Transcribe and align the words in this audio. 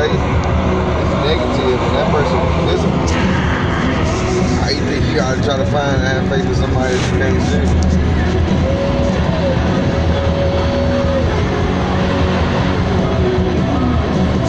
faith 0.00 0.16
is 0.16 1.12
negative 1.28 1.76
and 1.76 1.94
that 1.94 2.08
person 2.10 2.40
how 4.56 4.70
you 4.70 4.80
think 4.88 5.04
you 5.04 5.14
gotta 5.14 5.42
try 5.42 5.58
to 5.58 5.66
find 5.66 6.00
and 6.00 6.04
have 6.06 6.26
faith 6.30 6.46
in 6.46 6.54
somebody 6.54 6.94
that 6.94 7.04
you 7.12 7.18
can't 7.20 7.42
see? 7.44 7.66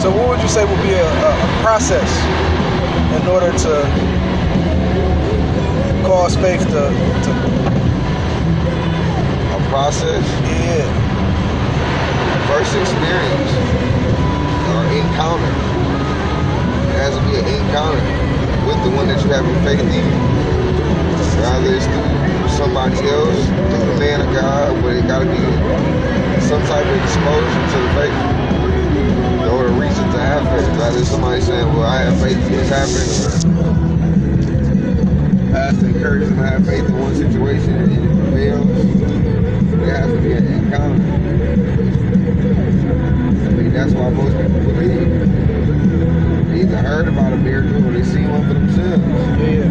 So 0.00 0.10
what 0.10 0.28
would 0.30 0.40
you 0.40 0.48
say 0.48 0.64
would 0.64 0.82
be 0.82 0.94
a, 0.94 1.04
a, 1.04 1.30
a 1.36 1.48
process 1.60 2.10
in 3.20 3.28
order 3.28 3.52
to 3.52 3.74
cause 6.06 6.34
faith 6.36 6.64
to, 6.64 6.88
to 7.24 7.32
A 9.52 9.58
process, 9.68 10.24
yeah, 10.48 10.88
first 12.48 12.74
experience 12.74 13.91
encounter 17.72 18.04
with 18.68 18.76
the 18.84 18.90
one 18.90 19.08
that 19.08 19.16
you 19.24 19.32
have 19.32 19.46
faith 19.64 19.80
in. 19.80 20.04
Rather 21.40 21.74
it's 21.74 21.86
through 21.86 22.48
somebody 22.50 23.00
else, 23.08 23.46
through 23.48 23.86
the 23.94 23.98
man 23.98 24.20
of 24.20 24.28
God, 24.34 24.82
but 24.82 24.94
it 24.94 25.06
gotta 25.08 25.24
be 25.24 25.40
some 26.42 26.60
type 26.68 26.84
of 26.84 27.02
exposure 27.02 27.48
to 27.72 27.78
the 27.80 27.88
faith. 27.96 28.12
Or 29.48 29.68
a 29.68 29.72
reason 29.72 30.04
to 30.12 30.18
have 30.20 30.44
faith. 30.52 30.68
Rather 30.78 31.02
somebody 31.06 31.40
saying, 31.40 31.66
Well, 31.72 31.84
I 31.84 32.02
have 32.02 32.20
faith 32.20 32.36
in 32.36 32.52
this 32.52 32.68
happening 32.68 33.08
or 35.40 35.50
pastor 35.50 35.86
encourages 35.86 36.28
them 36.28 36.38
to 36.38 36.46
have 36.46 36.66
faith 36.66 36.84
in 36.84 36.98
one 37.00 37.14
situation 37.14 37.74
and 37.74 37.92
it 37.92 38.32
fails. 38.34 38.68
There 39.80 39.96
has 39.96 40.12
to 40.12 40.20
be 40.20 40.32
an 40.32 40.46
encounter. 40.46 41.41
One 48.32 48.48
for 48.48 48.54
themselves. 48.54 49.04
yeah. 49.42 49.70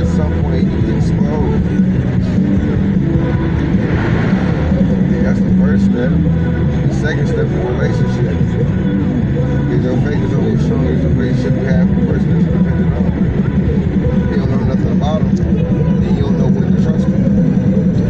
At 0.00 0.06
some 0.16 0.32
point, 0.42 0.64
you 0.64 0.96
exposed. 0.96 1.64
That's 5.22 5.40
the 5.40 5.56
first 5.60 5.84
step. 5.86 6.10
The 6.88 6.94
second 6.94 7.26
step 7.28 7.46
is 7.46 7.52
relationship. 7.52 8.38
Because 9.52 9.84
your 9.84 9.96
faith 10.02 10.22
is 10.24 10.34
only 10.34 10.52
as 10.52 10.64
strong 10.64 10.86
as 10.86 11.02
the 11.02 11.08
relationship 11.10 11.52
you 11.54 11.66
have 11.66 11.90
with 11.90 12.00
the 12.00 12.06
person 12.12 12.28
that 12.30 12.42
you're 12.44 12.58
dependent 12.62 12.94
on. 12.94 13.06
If 14.24 14.30
you 14.30 14.36
don't 14.38 14.50
know 14.50 14.64
nothing 14.64 14.92
about 14.92 15.20
them, 15.20 16.00
then 16.00 16.16
you 16.16 16.22
don't 16.22 16.38
know 16.38 16.48
when 16.48 16.74
to 16.76 16.82
trust 16.82 17.06
them. 17.06 17.24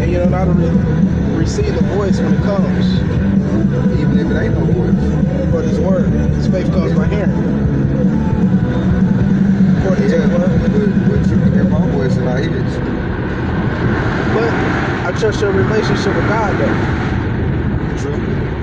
And 0.00 0.10
you 0.12 0.19
know 0.19 0.28
how 0.28 0.44
to 0.44 0.52
re- 0.52 1.36
receive 1.38 1.74
the 1.74 1.82
voice 1.96 2.20
when 2.20 2.34
it 2.34 2.42
comes. 2.42 2.86
Even 4.00 4.19
if 4.20 4.30
it 4.30 4.36
ain't 4.42 4.54
no 4.54 4.64
voice. 4.66 5.52
But 5.52 5.64
his 5.64 5.80
word. 5.80 6.10
His 6.36 6.46
faith 6.48 6.70
comes 6.72 6.92
by 6.94 7.06
hearing. 7.08 7.32
According 9.69 10.04
Yeah, 10.10 10.22
to 10.22 10.28
the 10.28 10.38
but, 10.38 10.48
word. 10.48 11.10
but 11.10 11.30
you 11.30 11.36
can 11.38 11.52
hear 11.54 11.64
my 11.64 11.91
voice 11.92 12.16
and 12.16 12.28
I 12.28 12.42
hear 12.42 12.58
it. 12.58 12.70
But 14.34 14.52
I 15.09 15.12
trust 15.19 15.41
your 15.41 15.53
relationship 15.53 16.14
with 16.17 16.28
God 16.28 16.55
though. 16.61 16.98
True. 18.01 18.14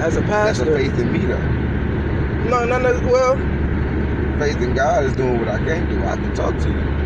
As 0.01 0.17
a 0.17 0.21
That's 0.21 0.59
a 0.59 0.65
pastor. 0.65 0.77
faith 0.77 0.99
in 0.99 1.11
me 1.11 1.25
though. 1.25 1.39
No, 2.49 2.65
no, 2.65 2.77
no. 2.79 3.01
Well, 3.01 3.37
Faith 4.39 4.61
in 4.61 4.73
God 4.75 5.05
is 5.05 5.13
doing 5.15 5.39
what 5.39 5.49
I 5.49 5.59
can't 5.65 5.89
do. 5.89 6.03
I 6.05 6.15
can 6.17 6.33
talk 6.35 6.57
to 6.59 6.69
you. 6.69 7.03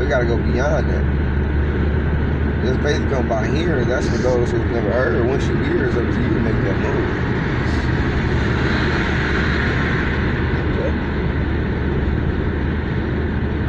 We 0.00 0.08
gotta 0.08 0.26
go 0.26 0.36
beyond 0.38 0.90
that. 0.90 1.24
This 2.62 2.76
faith 2.84 3.08
come 3.10 3.28
by 3.28 3.48
hearing. 3.48 3.88
That's 3.88 4.08
for 4.08 4.18
those 4.18 4.50
who've 4.50 4.70
never 4.70 4.92
heard. 4.92 5.26
Once 5.28 5.46
you 5.46 5.56
hear, 5.64 5.86
it's 5.88 5.96
up 5.96 6.10
to 6.10 6.22
you 6.22 6.34
to 6.34 6.40
make 6.40 6.62
that 6.64 6.78
move. 6.78 7.34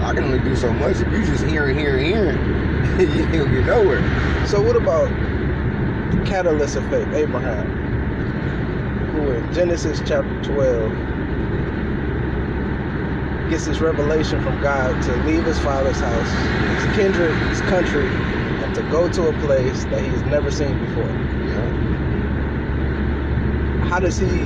I 0.02 0.14
can 0.42 0.50
do 0.50 0.56
so 0.56 0.74
much. 0.74 0.98
If 0.98 1.12
you 1.12 1.26
just 1.26 1.46
hearing, 1.46 1.78
hearing, 1.78 2.06
hearing, 2.06 2.38
you 3.00 3.26
gonna 3.26 3.52
get 3.52 3.66
nowhere. 3.66 4.02
so 4.48 4.62
what 4.62 4.76
about 4.76 5.10
the 6.12 6.24
catalyst 6.26 6.76
of 6.76 6.90
faith, 6.90 7.08
Abraham, 7.14 7.68
who 9.12 9.32
in 9.32 9.54
Genesis 9.54 10.02
chapter 10.06 10.44
12 10.44 11.14
gets 13.50 13.66
this 13.66 13.80
revelation 13.82 14.42
from 14.42 14.62
God 14.62 15.02
to 15.04 15.16
leave 15.26 15.44
his 15.44 15.60
father's 15.60 16.00
house, 16.00 16.32
his 16.84 16.96
kindred, 16.96 17.36
his 17.50 17.62
country, 17.62 18.08
and 18.08 18.74
to 18.76 18.82
go 18.84 19.12
to 19.12 19.28
a 19.28 19.34
place 19.42 19.86
that 19.86 20.04
he's 20.04 20.22
never 20.24 20.50
seen 20.52 20.78
before. 20.86 21.10
Yeah. 21.50 21.92
How 23.86 24.00
does 24.00 24.18
he? 24.18 24.46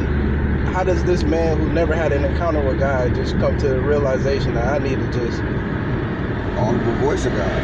How 0.73 0.83
does 0.83 1.03
this 1.05 1.23
man 1.23 1.59
who 1.59 1.71
never 1.71 1.95
had 1.95 2.11
an 2.11 2.25
encounter 2.25 2.61
with 2.61 2.79
God 2.79 3.15
just 3.15 3.37
come 3.39 3.57
to 3.59 3.69
the 3.69 3.81
realization 3.81 4.55
that 4.55 4.67
I 4.67 4.83
need 4.83 4.99
to 4.99 5.11
just? 5.13 5.41
Audible 6.57 6.93
voice 6.95 7.25
of 7.25 7.33
God. 7.33 7.63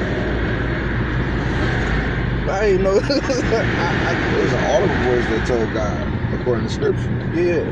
I 2.50 2.66
ain't 2.66 2.81
know. 2.81 3.00
I, 3.03 4.13
was 4.41 4.53
an 4.53 4.63
audible 4.66 4.96
voice 4.97 5.25
that 5.28 5.47
told 5.47 5.74
God, 5.74 6.07
according 6.40 6.68
to 6.68 6.74
scripture. 6.74 7.09
Yeah. 7.34 7.63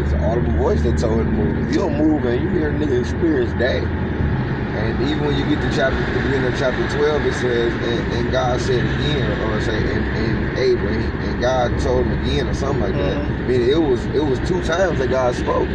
It's 0.00 0.12
an 0.12 0.20
audible 0.20 0.52
voice 0.52 0.82
that 0.82 0.98
told 0.98 1.20
him 1.22 1.26
to 1.26 1.32
move. 1.32 1.66
If 1.66 1.72
you 1.72 1.78
don't 1.80 1.96
move 1.98 2.24
and 2.24 2.42
you 2.42 2.48
hear 2.50 2.70
a 2.70 2.74
nigga 2.74 3.00
experience 3.00 3.52
that. 3.54 3.82
And 4.76 5.02
even 5.08 5.24
when 5.26 5.36
you 5.36 5.44
get 5.46 5.62
to 5.62 5.70
chapter 5.74 5.98
the 6.00 6.20
beginning 6.20 6.44
of 6.46 6.58
chapter 6.58 6.86
12, 6.88 7.26
it 7.26 7.32
says, 7.34 7.72
and, 7.74 8.12
and 8.12 8.32
God 8.32 8.60
said 8.60 8.84
again, 8.84 9.30
or 9.42 9.60
say, 9.60 9.78
and, 9.78 10.06
and 10.16 10.58
Abraham, 10.58 11.20
and 11.22 11.40
God 11.40 11.78
told 11.80 12.06
him 12.06 12.20
again, 12.22 12.48
or 12.48 12.54
something 12.54 12.80
like 12.82 12.94
that. 12.94 13.16
Mhm. 13.16 13.44
I 13.44 13.48
mean, 13.48 13.62
it 13.70 13.80
was 13.80 14.04
it 14.06 14.20
was 14.24 14.38
two 14.48 14.62
times 14.64 14.98
that 14.98 15.10
God 15.10 15.34
spoke. 15.34 15.68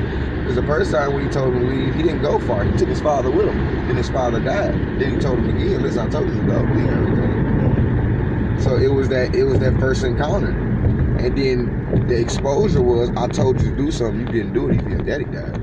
Because 0.49 0.63
the 0.63 0.67
first 0.67 0.91
time 0.91 1.13
when 1.13 1.27
he 1.27 1.29
told 1.29 1.53
him 1.53 1.61
to 1.61 1.67
leave, 1.67 1.93
he 1.93 2.01
didn't 2.01 2.23
go 2.23 2.39
far. 2.39 2.63
He 2.63 2.75
took 2.75 2.89
his 2.89 2.99
father 2.99 3.29
with 3.29 3.49
him. 3.49 3.85
Then 3.85 3.97
his 3.97 4.09
father 4.09 4.39
died. 4.39 4.73
Then 4.99 5.11
he 5.11 5.17
told 5.17 5.37
him 5.37 5.55
again, 5.55 5.83
listen, 5.83 6.07
I 6.07 6.09
told 6.09 6.27
you 6.27 6.41
to 6.41 6.47
go. 6.47 6.61
Leave 6.73 6.89
everything. 6.89 8.59
So 8.59 8.77
it 8.77 8.87
was 8.87 9.09
that 9.09 9.35
it 9.35 9.43
was 9.43 9.59
that 9.59 9.79
first 9.79 10.03
encounter. 10.03 10.49
And 10.49 11.37
then 11.37 12.07
the 12.07 12.19
exposure 12.19 12.81
was, 12.81 13.11
I 13.11 13.27
told 13.27 13.61
you 13.61 13.69
to 13.69 13.77
do 13.77 13.91
something, 13.91 14.21
you 14.21 14.25
didn't 14.25 14.53
do 14.53 14.71
it 14.71 14.83
your 14.89 15.01
daddy 15.01 15.25
died. 15.25 15.53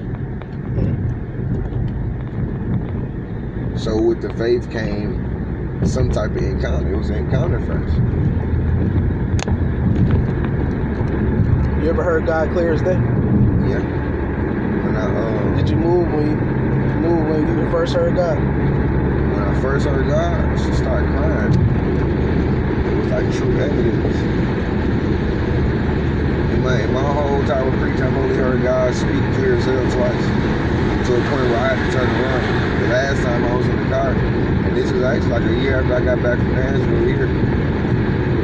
So 3.76 4.00
with 4.00 4.22
the 4.22 4.32
faith 4.34 4.70
came 4.70 5.84
some 5.84 6.12
type 6.12 6.30
of 6.30 6.36
encounter. 6.36 6.92
It 6.92 6.96
was 6.96 7.10
an 7.10 7.16
encounter 7.16 7.58
first. 7.58 7.92
You 11.82 11.90
ever 11.90 12.04
heard 12.04 12.24
God 12.24 12.52
clear 12.52 12.72
as 12.72 12.82
day? 12.82 12.94
Yeah. 13.68 13.95
Um, 15.06 15.56
Did 15.56 15.68
you 15.70 15.76
move 15.76 16.12
when 16.12 16.26
you, 16.26 16.36
you 16.36 17.00
move 17.00 17.28
when 17.28 17.46
you 17.48 17.70
first 17.70 17.94
heard 17.94 18.16
God? 18.16 18.38
when 19.32 19.42
I 19.44 19.62
first 19.62 19.86
heard 19.86 20.08
God, 20.08 20.58
she 20.58 20.72
started 20.72 21.10
crying. 21.12 21.52
It 22.72 22.96
was 22.96 23.08
like 23.08 23.32
true 23.34 23.60
evidence. 23.60 24.16
In 26.38 26.62
my, 26.62 26.80
in 26.82 26.92
my 26.92 27.02
whole 27.02 27.44
time 27.46 27.68
of 27.68 27.80
preaching, 27.80 28.02
I've 28.02 28.16
only 28.16 28.36
heard 28.36 28.62
God 28.62 28.94
speak 28.94 29.22
clear 29.34 29.56
as 29.56 29.64
hell 29.64 29.84
twice. 29.92 30.26
To 31.08 31.16
a 31.16 31.20
point 31.30 31.50
where 31.50 31.58
I 31.58 31.74
had 31.76 31.86
to 31.86 31.92
turn 31.92 32.10
around. 32.10 32.82
The 32.82 32.88
last 32.88 33.22
time 33.22 33.44
I 33.44 33.56
was 33.56 33.66
in 33.66 33.76
the 33.76 33.88
car, 33.90 34.12
and 34.12 34.76
this 34.76 34.90
was 34.92 35.02
actually 35.02 35.30
like 35.30 35.44
a 35.44 35.56
year 35.62 35.80
after 35.80 35.94
I 35.96 36.00
got 36.02 36.22
back 36.22 36.38
from 36.38 36.54
Nashville 36.54 37.04
here. 37.06 37.26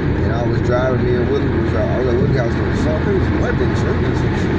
And 0.09 0.33
I 0.33 0.43
was 0.45 0.61
driving, 0.63 1.05
me 1.07 1.15
and 1.17 1.31
Willie 1.31 1.49
was 1.49 1.75
out. 1.75 1.89
I 1.89 1.99
was 1.99 2.07
like, 2.09 2.19
Willie, 2.23 2.41
I 2.41 2.47
was 2.47 2.55
doing 2.55 2.77
something. 2.77 3.15
It 3.15 3.19
was 3.19 3.31
London 3.43 3.71
tripping 3.81 4.17
some 4.17 4.37
shit. 4.39 4.52